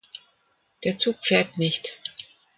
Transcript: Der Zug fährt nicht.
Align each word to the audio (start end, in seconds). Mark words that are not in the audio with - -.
Der 0.83 0.97
Zug 0.97 1.17
fährt 1.23 1.59
nicht. 1.59 1.95